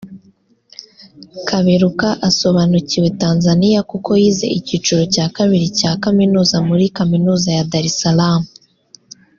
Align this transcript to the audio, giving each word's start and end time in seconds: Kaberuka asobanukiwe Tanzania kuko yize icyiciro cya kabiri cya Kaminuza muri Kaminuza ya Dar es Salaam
Kaberuka 1.47 2.07
asobanukiwe 2.29 3.07
Tanzania 3.21 3.79
kuko 3.91 4.09
yize 4.21 4.47
icyiciro 4.59 5.03
cya 5.13 5.25
kabiri 5.35 5.67
cya 5.79 5.91
Kaminuza 6.03 6.57
muri 6.67 6.85
Kaminuza 6.97 7.49
ya 7.57 7.65
Dar 7.71 7.85
es 7.89 7.95
Salaam 8.01 8.43